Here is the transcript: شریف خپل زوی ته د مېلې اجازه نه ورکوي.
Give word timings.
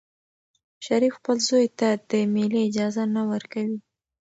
شریف 0.85 1.13
خپل 1.19 1.37
زوی 1.47 1.67
ته 1.79 1.89
د 2.09 2.11
مېلې 2.33 2.61
اجازه 2.69 3.03
نه 3.15 3.21
ورکوي. 3.31 3.77